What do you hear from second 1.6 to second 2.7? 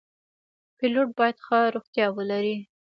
روغتیا ولري.